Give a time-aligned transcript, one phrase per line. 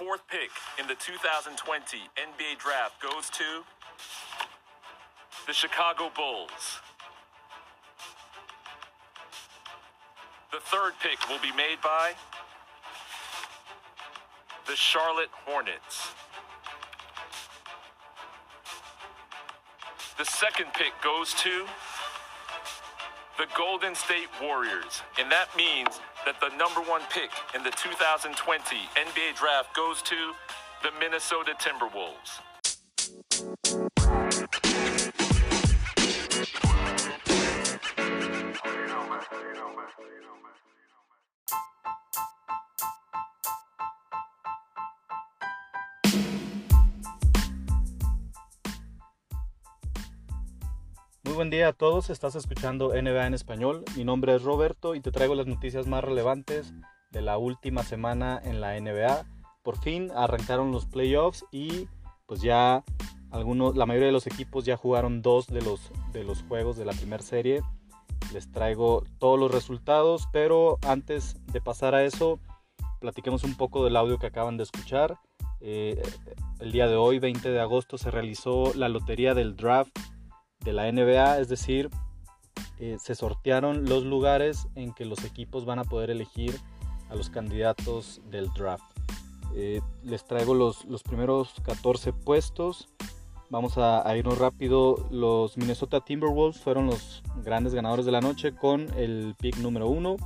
[0.00, 3.44] fourth pick in the 2020 NBA Draft goes to
[5.46, 6.80] the Chicago Bulls.
[10.52, 12.12] The third pick will be made by
[14.66, 16.12] the Charlotte Hornets.
[20.16, 21.66] The second pick goes to
[23.36, 25.02] the Golden State Warriors.
[25.18, 30.16] And that means that the number one pick in the 2020 NBA draft goes to
[30.82, 32.40] the Minnesota Timberwolves.
[51.40, 53.82] Buen día a todos, estás escuchando NBA en español.
[53.96, 56.74] Mi nombre es Roberto y te traigo las noticias más relevantes
[57.12, 59.24] de la última semana en la NBA.
[59.62, 61.88] Por fin arrancaron los playoffs y
[62.26, 62.84] pues ya
[63.30, 66.84] algunos, la mayoría de los equipos ya jugaron dos de los, de los juegos de
[66.84, 67.62] la primera serie.
[68.34, 72.38] Les traigo todos los resultados, pero antes de pasar a eso,
[73.00, 75.18] platiquemos un poco del audio que acaban de escuchar.
[75.62, 76.02] Eh,
[76.58, 79.98] el día de hoy, 20 de agosto, se realizó la lotería del draft
[80.64, 81.90] de la NBA, es decir,
[82.78, 86.58] eh, se sortearon los lugares en que los equipos van a poder elegir
[87.10, 88.84] a los candidatos del draft.
[89.54, 92.88] Eh, les traigo los, los, primeros 14 puestos.
[93.50, 95.08] Vamos a, a, irnos rápido.
[95.10, 100.16] Los Minnesota Timberwolves fueron los grandes ganadores de la noche con el pick número 1.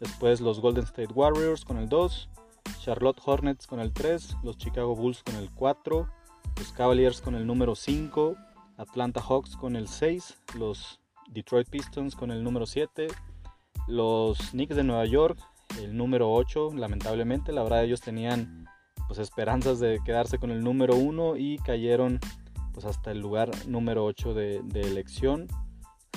[0.00, 2.30] Después los Golden State Warriors con el 2.
[2.80, 4.38] Charlotte Hornets con el 3.
[4.42, 6.08] Los Chicago Bulls con el 4.
[6.56, 8.34] Los Cavaliers con el número 5.
[8.76, 13.08] Atlanta Hawks con el 6, los Detroit Pistons con el número 7,
[13.88, 15.38] los Knicks de Nueva York
[15.80, 18.66] el número 8, lamentablemente, la verdad ellos tenían
[19.06, 22.18] pues esperanzas de quedarse con el número 1 y cayeron
[22.72, 25.48] pues hasta el lugar número 8 de, de elección.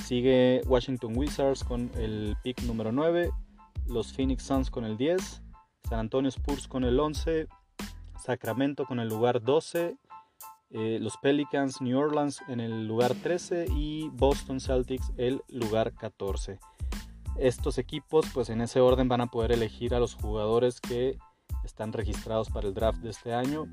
[0.03, 3.31] Sigue Washington Wizards con el pick número 9,
[3.87, 5.41] los Phoenix Suns con el 10,
[5.89, 7.47] San Antonio Spurs con el 11,
[8.19, 9.97] Sacramento con el lugar 12,
[10.71, 16.59] eh, los Pelicans New Orleans en el lugar 13 y Boston Celtics el lugar 14.
[17.37, 21.17] Estos equipos pues en ese orden van a poder elegir a los jugadores que
[21.63, 23.67] están registrados para el draft de este año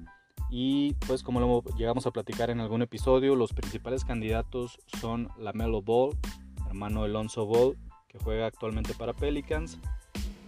[0.54, 5.80] y pues como lo llegamos a platicar en algún episodio, los principales candidatos son Lamelo
[5.80, 6.14] Ball,
[6.68, 9.78] hermano Alonso Ball, que juega actualmente para Pelicans,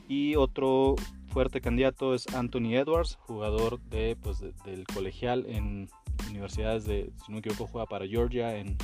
[0.06, 0.96] y otro
[1.28, 5.88] fuerte candidato es Anthony Edwards, jugador de, pues, de, del colegial en
[6.28, 8.76] universidades de, si no me equivoco, juega para Georgia en,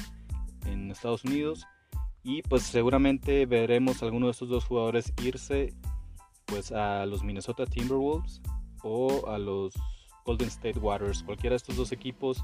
[0.67, 1.67] en Estados Unidos.
[2.23, 5.75] Y pues seguramente veremos a alguno de estos dos jugadores irse
[6.45, 8.43] pues a los Minnesota Timberwolves
[8.83, 9.75] o a los
[10.25, 11.23] Golden State Warriors.
[11.23, 12.43] Cualquiera de estos dos equipos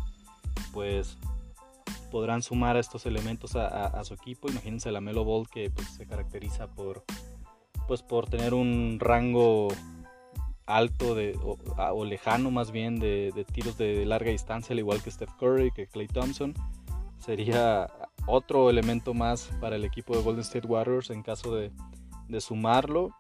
[0.73, 1.19] pues
[2.11, 4.49] podrán sumar a estos elementos a, su equipo.
[4.49, 7.05] Imagínense la Melo Ball que pues, se caracteriza por
[7.87, 9.69] pues por tener un rango
[10.67, 15.03] alto de, o, lejano más bien de, de tiros de, de, larga distancia, al igual
[15.03, 16.55] que Steph Curry, que Clay Thompson.
[17.19, 17.89] Sería
[18.27, 21.73] otro elemento más para el equipo de Golden State Warriors en caso de,
[22.29, 23.11] de sumarlo.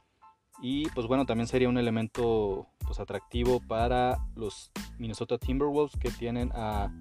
[0.61, 6.51] Y pues bueno, también sería un elemento pues, atractivo para los Minnesota Timberwolves que tienen
[6.55, 6.93] a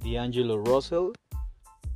[0.00, 1.10] D'Angelo Russell.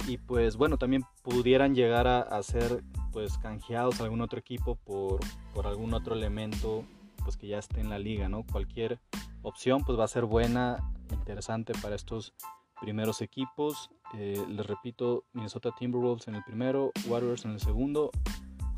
[0.07, 4.77] Y pues bueno, también pudieran llegar a, a ser pues canjeados a algún otro equipo
[4.77, 5.21] por,
[5.55, 6.85] por algún otro elemento
[7.25, 8.45] pues que ya esté en la liga, ¿no?
[8.45, 9.01] Cualquier
[9.43, 10.79] opción pues va a ser buena,
[11.11, 12.35] interesante para estos
[12.81, 13.91] primeros equipos.
[14.15, 18.11] Eh, les repito, Minnesota Timberwolves en el primero, Warriors en el segundo,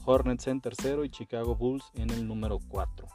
[0.04, 3.06] Hornets en tercero y Chicago Bulls en el número 4.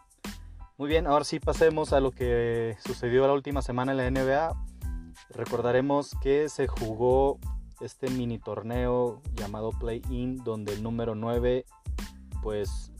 [0.77, 4.53] Muy bien, ahora sí pasemos a lo que sucedió la última semana en la NBA.
[5.29, 7.39] Recordaremos que se jugó
[7.81, 11.66] este mini torneo llamado Play-In, donde el número 9
[12.41, 12.91] pues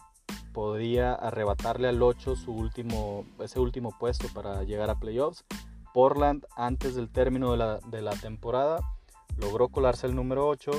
[0.54, 5.44] podía arrebatarle al 8 su último, ese último puesto para llegar a playoffs.
[5.94, 8.80] Portland antes del término de la, de la temporada
[9.38, 10.72] logró colarse el número 8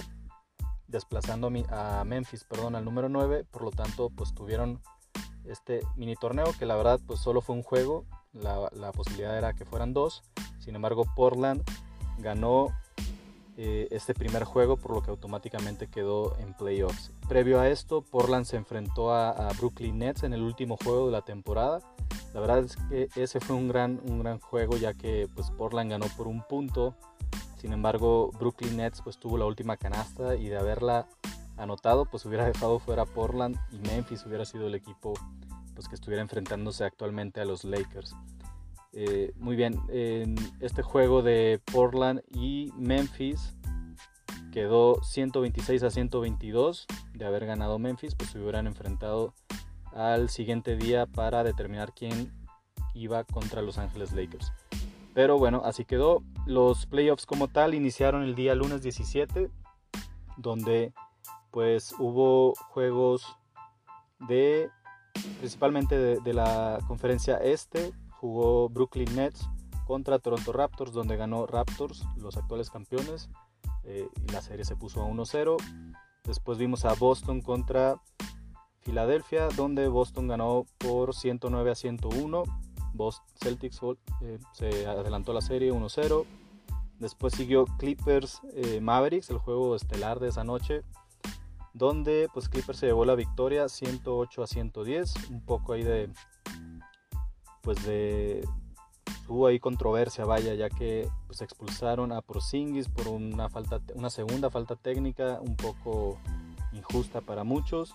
[0.89, 4.81] desplazando a Memphis perdón, al número 9, por lo tanto pues tuvieron
[5.45, 9.55] este mini torneo que la verdad pues solo fue un juego, la, la posibilidad era
[9.55, 10.23] que fueran dos,
[10.59, 11.63] sin embargo Portland
[12.19, 12.69] ganó
[13.59, 17.11] eh, este primer juego, por lo que automáticamente quedó en playoffs.
[17.29, 21.23] Previo a esto, Portland se enfrentó a, Brooklyn Nets en el último juego de la
[21.23, 21.81] temporada.
[22.35, 25.91] La verdad es que ese fue un gran, un gran juego, ya que pues, Portland
[25.91, 26.95] ganó por un punto.
[27.59, 31.07] Sin embargo, Brooklyn Nets pues, tuvo la última canasta y de haberla
[31.57, 35.15] anotado, pues hubiera dejado fuera Portland y Memphis hubiera sido el equipo
[35.75, 38.15] pues que estuviera enfrentándose actualmente a los Lakers.
[38.99, 43.55] Eh, muy bien, en este juego de Portland y Memphis
[44.53, 49.35] quedó 126 a 122 de haber ganado Memphis, pues se hubieran enfrentado
[49.93, 52.33] al siguiente día para determinar quién
[52.95, 54.51] iba contra Los Ángeles Lakers.
[55.13, 56.23] Pero bueno, así quedó.
[56.47, 59.51] Los playoffs como tal iniciaron el día lunes 17,
[60.39, 60.95] donde
[61.51, 63.37] pues hubo juegos
[64.27, 64.71] de
[65.39, 67.93] principalmente de, la conferencia este.
[68.27, 69.49] Jugó Brooklyn Nets
[69.87, 73.31] contra Toronto Raptors, donde ganó Raptors, los actuales campeones.
[73.85, 75.57] Eh, y la serie se puso a 1-0.
[76.25, 78.01] Después vimos a Boston contra
[78.81, 82.43] Filadelfia, donde Boston ganó por 109 a 101.
[82.95, 83.81] Boston Celtics
[84.23, 86.25] eh, se adelantó la serie 1-0.
[86.99, 90.83] Después siguió Clippers eh, Mavericks, el juego estelar de esa noche,
[91.75, 96.11] donde pues Clippers se llevó la victoria 108 a 110, un poco ahí de
[97.67, 98.47] pues de
[99.27, 104.51] hubo ahí controversia, vaya, ya que pues expulsaron a Porzingis por una falta una segunda
[104.51, 106.17] falta técnica un poco
[106.73, 107.93] injusta para muchos.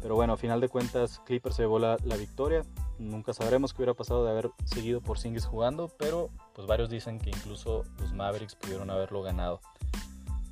[0.00, 2.62] Pero bueno, a final de cuentas Clippers se llevó la, victoria.
[2.98, 7.18] Nunca sabremos qué hubiera pasado de haber seguido por Singis jugando, pero pues varios dicen
[7.18, 9.60] que incluso los Mavericks pudieron haberlo ganado.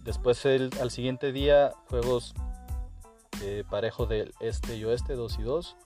[0.03, 2.35] Después el, al siguiente día, juegos
[3.43, 3.65] eh,
[4.07, 5.77] del este y oeste, 2 y 2.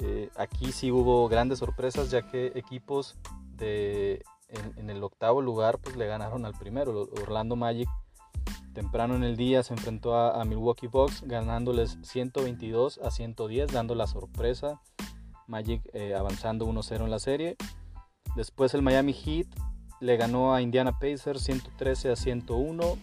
[0.00, 3.16] Eh, aquí sí hubo grandes sorpresas ya que equipos
[3.56, 7.08] de, en, el octavo lugar pues le ganaron al primero.
[7.22, 7.88] Orlando Magic
[8.72, 14.06] temprano en el día se enfrentó a, Milwaukee Bucks ganándoles 122 a 110 dando la
[14.06, 14.80] sorpresa.
[15.46, 17.56] Magic eh, avanzando 1-0 en la serie.
[18.34, 19.46] Después el Miami Heat
[20.00, 22.98] le ganó a Indiana Pacers 113 a 101.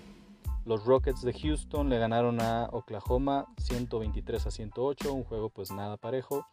[0.65, 5.97] Los Rockets de Houston le ganaron a Oklahoma 123 a 108, un juego pues nada
[5.97, 6.45] parejo.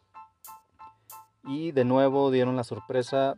[1.45, 3.35] Y de nuevo dieron la sorpresa,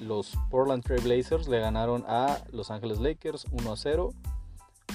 [0.00, 4.10] los Portland Trail Blazers le ganaron a Los Angeles Lakers 1 a 0.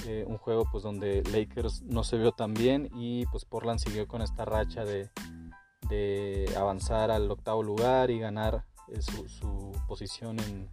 [0.06, 4.08] Eh, un juego pues donde Lakers no se vio tan bien y pues Portland siguió
[4.08, 5.10] con esta racha de,
[6.56, 10.70] avanzar al octavo lugar y ganar eh, su, posición en,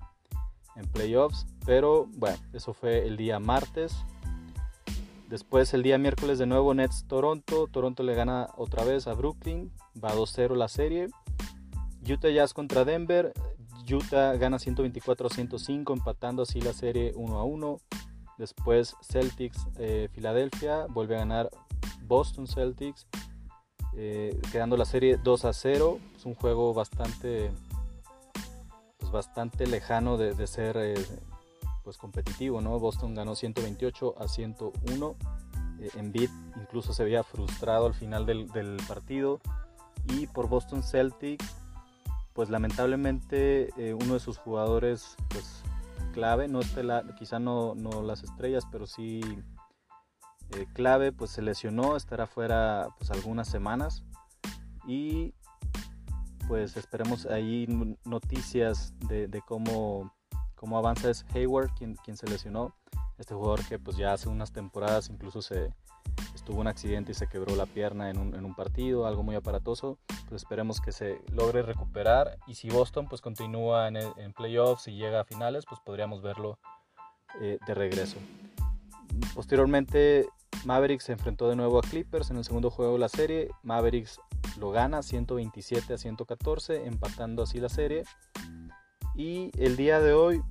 [0.76, 1.46] en playoffs.
[1.66, 3.94] Pero bueno, eso fue el día martes.
[5.28, 7.68] Después el día miércoles de nuevo Nets Toronto.
[7.68, 9.72] Toronto le gana otra vez a Brooklyn.
[10.04, 11.10] Va 2-0 la serie.
[12.10, 13.34] Utah Jazz contra Denver.
[13.90, 17.80] Utah gana 124-105 empatando así la serie 1-1.
[18.38, 20.86] Después Celtics eh, Filadelfia.
[20.88, 21.50] Vuelve a ganar
[22.02, 23.08] Boston Celtics.
[23.96, 26.00] Eh, quedando la serie 2 0.
[26.16, 27.52] Es un juego bastante,
[28.98, 30.96] pues bastante lejano de, ser eh,
[31.84, 32.80] pues competitivo, ¿no?
[32.80, 35.16] Boston ganó 128 a 101.
[35.80, 36.30] Eh, Embiid
[36.60, 39.40] incluso se veía frustrado al final del, partido.
[40.08, 41.46] Y por Boston Celtics,
[42.34, 45.64] pues lamentablemente eh, uno de sus jugadores pues,
[46.14, 46.60] clave, no
[47.18, 49.22] quizá no, no, las estrellas, pero sí
[50.58, 54.04] eh, clave, pues se lesionó, estará fuera pues algunas semanas.
[54.88, 55.34] Y
[56.48, 57.68] pues esperemos ahí
[58.06, 60.12] noticias de cómo
[60.60, 62.76] cómo avanza es Hayward, quien, quien se lesionó.
[63.18, 65.74] Este jugador que pues ya hace unas temporadas incluso se
[66.50, 70.00] estuvo un accidente y se quebró la pierna en un, partido, algo muy aparatoso.
[70.28, 74.96] Pues esperemos que se logre recuperar y si Boston pues continúa en, en playoffs y
[74.96, 76.58] llega a finales, pues podríamos verlo
[77.40, 78.18] eh, de regreso.
[79.36, 80.28] Posteriormente
[80.66, 83.52] Mavericks se enfrentó de nuevo a Clippers en el segundo juego de la serie.
[83.62, 84.20] Mavericks
[84.58, 88.06] lo gana 127 a 114, empatando así la serie.
[89.14, 90.42] Y el día de hoy,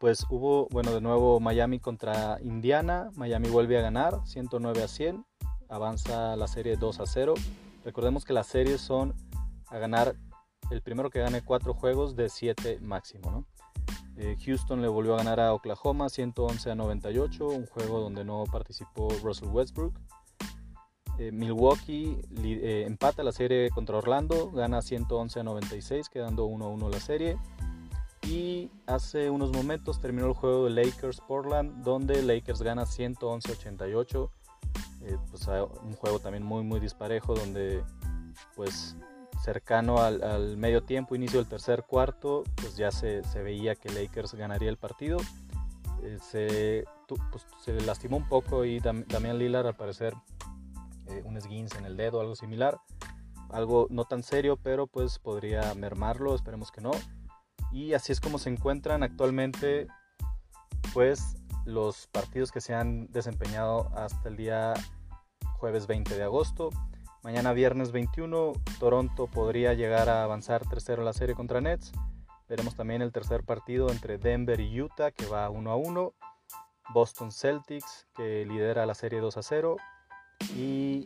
[0.00, 3.10] pues hubo, bueno, de nuevo Miami contra Indiana.
[3.14, 5.24] Miami vuelve a ganar 109 a 100.
[5.68, 7.34] Avanza la serie 2 a 0.
[7.84, 9.14] Recordemos que las series son
[9.68, 10.16] a ganar
[10.70, 13.46] el primero que gane cuatro juegos de 7 máximo.
[14.16, 18.44] Eh, Houston le volvió a ganar a Oklahoma 111 a 98, un juego donde no
[18.50, 19.94] participó Russell Westbrook.
[21.18, 27.00] Eh, Milwaukee eh, empata la serie contra Orlando, gana 111 a 96, quedando 1-1 la
[27.00, 27.38] serie.
[28.28, 34.30] Y hace unos momentos terminó el juego de Lakers Portland, donde Lakers gana 111-88.
[35.02, 35.46] Eh, pues
[35.82, 37.84] un juego también muy muy disparejo, donde
[38.56, 38.96] pues
[39.42, 44.68] cercano al, medio tiempo, inicio del tercer cuarto, pues ya se, veía que Lakers ganaría
[44.68, 45.18] el partido.
[46.02, 50.14] Eh, se, pues, se lastimó un poco y Damian Lillard al parecer
[51.06, 52.80] eh, un esguince en el dedo, algo similar.
[53.50, 56.90] Algo no tan serio, pero pues podría mermarlo, esperemos que no.
[57.76, 59.86] Y así es como se encuentran actualmente
[60.94, 64.72] pues los partidos que se han desempeñado hasta el día
[65.58, 66.70] jueves 20 de agosto.
[67.22, 71.92] Mañana viernes 21, Toronto podría llegar a avanzar 3-0 en la serie contra Nets.
[72.48, 76.14] Veremos también el tercer partido entre Denver y Utah que va 1 a 1.
[76.94, 79.76] Boston Celtics que lidera la serie 2 a 0.
[80.56, 81.04] Y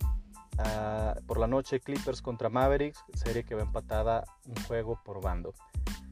[1.27, 5.55] por la noche Clippers contra Mavericks, serie que va empatada un juego por bando.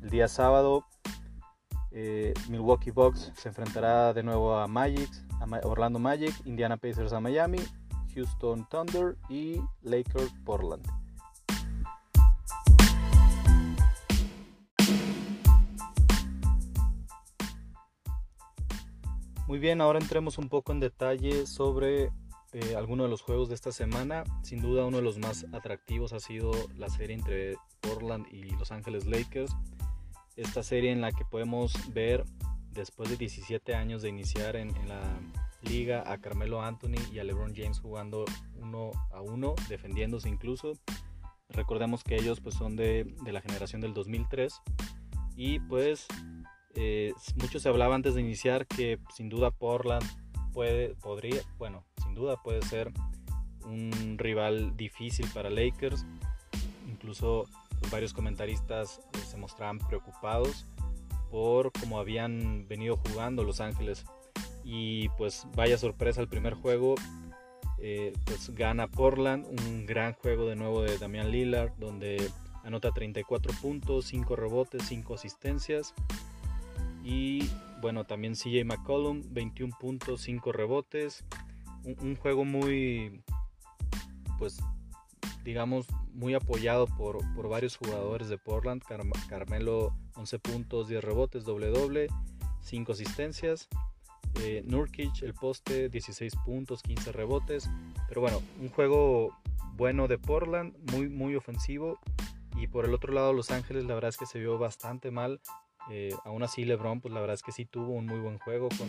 [0.03, 0.85] El día sábado
[1.91, 7.21] eh, Milwaukee Bucks se enfrentará de nuevo a Magic, a Orlando Magic, Indiana Pacers a
[7.21, 7.59] Miami,
[8.15, 10.87] Houston Thunder y Lakers Portland.
[19.47, 22.11] Muy bien, ahora entremos un poco en detalle sobre
[22.53, 24.25] eh, algunos de los juegos de esta semana.
[24.43, 28.73] Sin duda uno de los más atractivos ha sido la serie entre Portland y Los
[28.73, 29.55] Ángeles Lakers.
[30.37, 32.25] Esta serie en la que podemos ver
[32.73, 35.01] después de 17 años de iniciar en, la
[35.63, 38.25] liga a Carmelo Anthony y a LeBron James jugando
[38.57, 40.75] uno a uno, defendiéndose incluso.
[41.49, 44.63] Recordemos que ellos pues son de, de la generación del 2003
[45.35, 46.07] y pues
[46.75, 50.05] eh, mucho se hablaba antes de iniciar que sin duda Portland
[50.53, 51.85] puede, podría, bueno,
[52.19, 52.93] duda puede ser
[53.65, 56.05] un rival difícil para Lakers.
[56.89, 57.47] Incluso
[57.91, 60.67] varios comentaristas eh, se mostraban preocupados
[61.31, 64.05] por cómo habían venido jugando Los Ángeles.
[64.65, 66.95] Y pues vaya sorpresa el primer juego.
[67.81, 72.29] Eh, pues gana Portland, un gran juego de nuevo de Damian Lillard, donde
[72.65, 75.95] anota 34 puntos, 5 rebotes, 5 asistencias.
[77.05, 77.49] Y
[77.81, 81.25] bueno, también CJ McCollum, 21 puntos, 5 rebotes.
[82.01, 83.23] Un, juego muy,
[84.39, 84.59] pues,
[85.43, 88.83] digamos, muy apoyado por, varios jugadores de Portland.
[89.29, 92.09] Carmelo, 11 puntos, 10 rebotes, doble doble,
[92.61, 93.69] 5 asistencias.
[94.43, 97.71] Eh, Nurkic, el poste, 16 puntos, 15 rebotes.
[98.09, 99.35] Pero bueno, un juego
[99.75, 101.99] bueno de Portland, muy, muy ofensivo.
[102.57, 105.41] Y por el otro lado, Los Ángeles, la verdad es que se vio bastante mal.
[105.91, 108.69] Eh, aún así, LeBron, pues la verdad es que sí tuvo un muy buen juego
[108.69, 108.89] con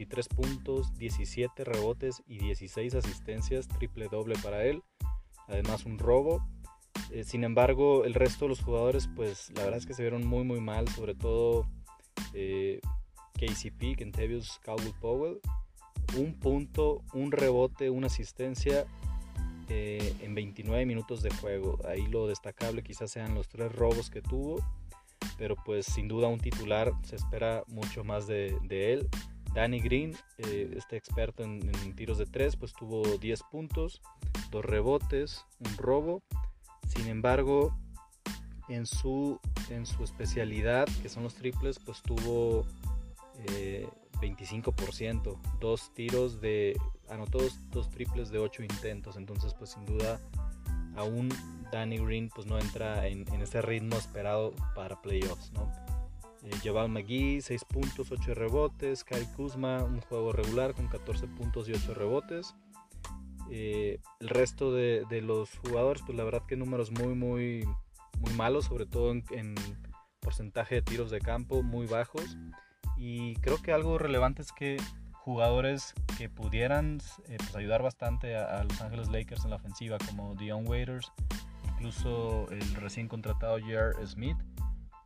[0.00, 4.82] 23 puntos, 17 rebotes y 16 asistencias, triple doble para él.
[5.46, 6.42] Además, un robo.
[7.10, 10.26] Eh, sin embargo, el resto de los jugadores, pues la verdad es que se vieron
[10.26, 11.66] muy, muy mal, sobre todo
[12.32, 12.80] eh,
[13.34, 15.40] KCP, Kentavious Caldwell Powell.
[16.16, 18.86] Un punto, un rebote, una asistencia
[19.68, 21.78] en 29 minutos de juego.
[21.86, 24.64] Ahí lo destacable quizás sean los tres robos que tuvo
[25.40, 29.08] pero pues sin duda un titular se espera mucho más de, él.
[29.54, 31.60] Danny Green, eh, este experto en,
[31.96, 34.00] tiros de tres, pues tuvo 10 puntos,
[34.50, 36.22] dos rebotes, un robo.
[36.86, 37.76] Sin embargo,
[38.68, 42.64] en su, en su especialidad, que son los triples, pues tuvo
[44.20, 46.78] 25%, eh, dos tiros de,
[47.08, 47.40] anotó
[47.72, 49.16] dos, triples de 8 intentos.
[49.16, 50.20] Entonces, pues sin duda,
[50.96, 51.28] aún
[51.72, 55.70] Danny Green pues no entra en, ese ritmo esperado para playoffs, ¿no?
[56.44, 59.04] Eh, McGee, 6 puntos, 8 rebotes.
[59.04, 62.54] Kyle Kuzma, un juego regular con 14 puntos y 8 rebotes.
[63.50, 67.68] Eh, el resto de, los jugadores, pues la verdad que números muy, muy,
[68.20, 69.54] muy malos, sobre todo en,
[70.20, 72.36] porcentaje de tiros de campo muy bajos.
[72.96, 74.76] Y creo que algo relevante es que
[75.12, 80.34] jugadores que pudieran eh, pues, ayudar bastante a, Los Ángeles Lakers en la ofensiva, como
[80.34, 81.10] Dion Waiters,
[81.72, 84.06] incluso el recién contratado J.R.
[84.06, 84.36] Smith,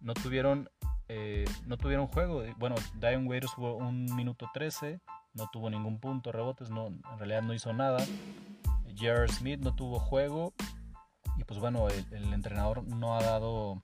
[0.01, 0.69] no tuvieron,
[1.09, 2.43] eh, no tuvieron juego.
[2.57, 5.01] Bueno, Dion Waiters jugó un minuto 13,
[5.35, 7.99] no tuvo ningún punto, rebotes, no, en realidad no hizo nada.
[8.97, 9.29] J.R.
[9.29, 10.55] Smith no tuvo juego
[11.37, 13.83] y pues bueno, el, entrenador no ha dado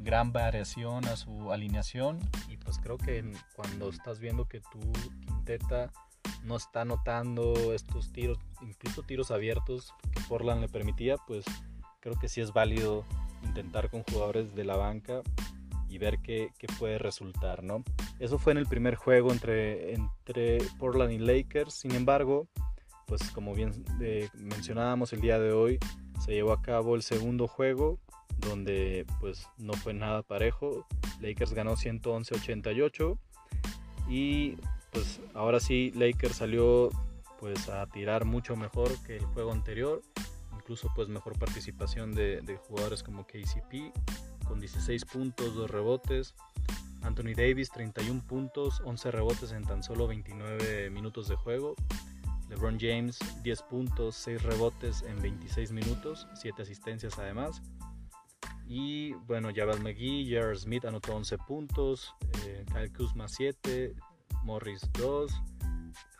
[0.00, 2.18] gran variación a su alineación
[2.48, 4.80] y pues creo que cuando estás viendo que tu
[5.20, 5.92] quinteta
[6.44, 11.44] no está anotando estos tiros, incluso tiros abiertos que Portland le permitía, pues
[12.00, 13.04] creo que sí es válido
[13.42, 15.22] intentar con jugadores de la banca
[15.88, 17.84] y ver qué, puede resultar, ¿no?
[18.18, 22.48] Eso fue en el primer juego entre, entre Portland y Lakers, sin embargo,
[23.06, 25.78] pues como bien eh, mencionábamos el día de hoy,
[26.24, 27.98] se llevó a cabo el segundo juego
[28.38, 30.86] donde pues no fue nada parejo,
[31.20, 33.18] Lakers ganó 111-88
[34.08, 34.56] y
[34.92, 36.90] pues ahora sí Lakers salió
[37.40, 40.02] pues a tirar mucho mejor que el juego anterior
[40.54, 43.92] incluso pues mejor participación de, jugadores como KCP
[44.46, 46.34] con 16 puntos, 2 rebotes.
[47.02, 51.74] Anthony Davis 31 puntos, 11 rebotes en tan solo 29 minutos de juego.
[52.48, 57.62] LeBron James 10 puntos, 6 rebotes en 26 minutos, 7 asistencias además.
[58.68, 63.94] Y bueno, Jabal McGee, Jared Smith anotó 11 puntos, eh, Kyle Kuzma 7,
[64.42, 65.32] Morris 2,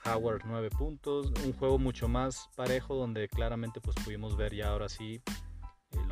[0.05, 4.89] Howard 9 puntos, un juego mucho más parejo donde claramente pues pudimos ver ya ahora
[4.89, 5.21] sí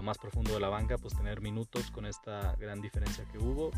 [0.04, 3.70] más profundo de la banca, pues tener minutos con esta gran diferencia que hubo.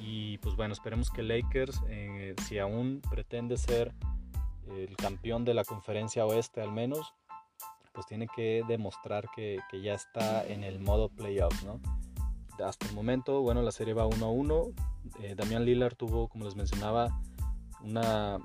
[0.00, 3.94] Y pues bueno, esperemos que Lakers, eh, si aún pretende ser
[4.68, 7.14] el campeón de la conferencia oeste al menos,
[7.92, 11.80] pues tiene que demostrar que, que ya está en el modo playoff, ¿no?
[12.62, 14.74] Hasta el momento, bueno, la serie va 1-1.
[15.20, 17.20] Eh, Damián Lillard tuvo, como les mencionaba,
[17.82, 18.38] una,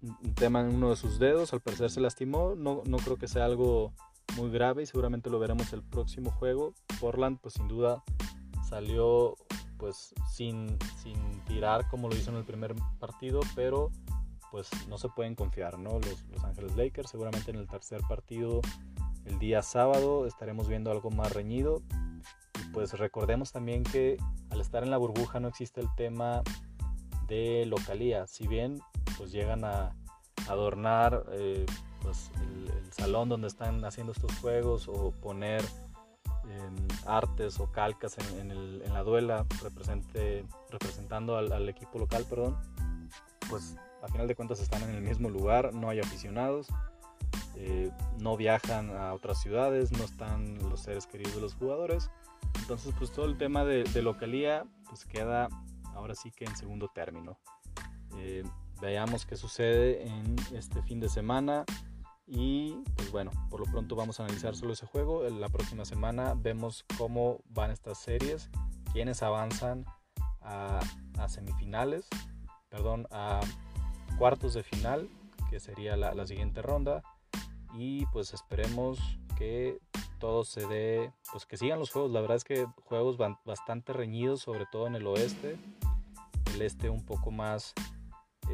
[0.00, 3.28] un tema en uno de sus dedos, al parecer se lastimó, no, no creo que
[3.28, 3.92] sea algo
[4.38, 6.74] muy grave y seguramente lo veremos el próximo juego.
[7.00, 8.02] Portland pues sin duda
[8.68, 9.36] salió
[9.76, 13.90] pues sin, sin tirar como lo hizo en el primer partido, pero
[14.50, 15.98] pues no se pueden confiar, ¿no?
[16.00, 18.60] Los, los Ángeles Lakers seguramente en el tercer partido
[19.28, 21.82] el día sábado estaremos viendo algo más reñido.
[22.58, 24.16] Y pues recordemos también que
[24.50, 26.42] al estar en la burbuja no existe el tema
[27.26, 28.26] de localía.
[28.26, 28.80] Si bien
[29.18, 29.94] pues llegan a
[30.48, 31.66] adornar eh,
[32.02, 36.70] pues, el, el, salón donde están haciendo estos juegos o poner eh,
[37.06, 42.24] artes o calcas en, en, el, en la duela represente, representando al, al, equipo local,
[42.28, 42.56] perdón,
[43.48, 46.68] pues a final de cuentas están en el mismo lugar, no hay aficionados,
[47.56, 47.90] eh,
[48.20, 52.10] no viajan a otras ciudades, no están los seres queridos de los jugadores.
[52.60, 55.48] Entonces, pues todo el tema de, de localía pues queda
[55.94, 57.38] ahora sí que en segundo término.
[58.16, 58.44] Eh,
[58.80, 61.64] veamos qué sucede en este fin de semana
[62.28, 65.26] y pues bueno, por lo pronto vamos a analizar solo ese juego.
[65.30, 68.50] La próxima semana vemos cómo van estas series,
[68.92, 69.86] quiénes avanzan
[70.42, 70.80] a,
[71.28, 72.06] semifinales,
[72.68, 73.40] perdón, a
[74.18, 75.08] cuartos de final,
[75.50, 77.02] que sería la, la siguiente ronda.
[77.74, 78.98] Y pues esperemos
[79.36, 79.78] que
[80.18, 82.10] todo se dé, pues que sigan los juegos.
[82.10, 85.56] La verdad es que juegos bastante reñidos, sobre todo en el oeste.
[86.54, 87.72] El este un poco más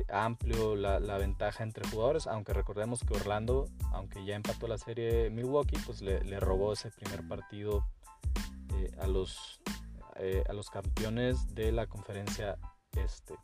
[0.09, 5.31] amplio la, la, ventaja entre jugadores, aunque recordemos que Orlando, aunque ya empató la serie
[5.31, 7.85] Milwaukee, pues le, robó ese primer partido
[8.75, 9.61] eh, a, los,
[10.17, 12.59] eh, a los campeones de la conferencia
[12.97, 13.35] este.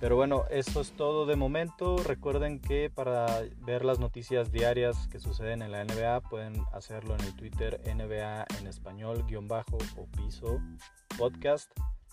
[0.00, 1.96] Pero bueno, eso es todo de momento.
[1.98, 7.20] Recuerden que para ver las noticias diarias que suceden en la NBA pueden hacerlo en
[7.20, 10.60] el Twitter NBA en español guion bajo o piso
[11.16, 11.70] podcast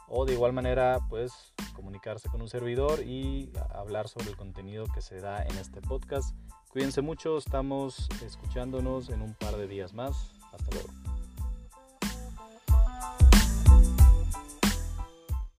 [0.09, 5.01] o de igual manera pues comunicarse con un servidor y hablar sobre el contenido que
[5.01, 6.35] se da en este podcast.
[6.69, 10.31] Cuídense mucho, estamos escuchándonos en un par de días más.
[10.51, 11.18] Hasta luego.